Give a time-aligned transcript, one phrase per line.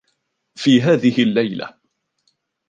[0.55, 1.77] في هذه الليلة.